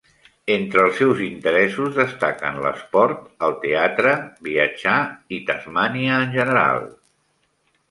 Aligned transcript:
Entre 0.53 0.85
els 0.85 0.95
seus 1.01 1.19
interessos 1.25 1.91
destaquen 1.99 2.57
l'esport, 2.63 3.29
el 3.49 3.55
teatre, 3.67 4.15
viatjar 4.49 4.97
i 5.39 5.43
Tasmània 5.51 6.19
en 6.25 6.37
general. 6.41 6.85